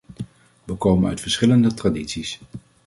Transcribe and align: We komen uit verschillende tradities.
We 0.63 0.75
komen 0.77 1.09
uit 1.09 1.19
verschillende 1.21 1.73
tradities. 1.73 2.39